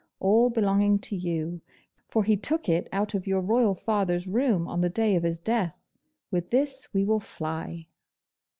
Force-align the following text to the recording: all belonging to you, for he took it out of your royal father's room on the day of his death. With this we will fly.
all 0.19 0.49
belonging 0.49 0.97
to 0.97 1.15
you, 1.15 1.61
for 2.07 2.23
he 2.23 2.35
took 2.35 2.67
it 2.67 2.89
out 2.91 3.13
of 3.13 3.27
your 3.27 3.39
royal 3.39 3.75
father's 3.75 4.25
room 4.25 4.67
on 4.67 4.81
the 4.81 4.89
day 4.89 5.15
of 5.15 5.21
his 5.21 5.37
death. 5.37 5.85
With 6.31 6.49
this 6.49 6.91
we 6.91 7.05
will 7.05 7.19
fly. 7.19 7.85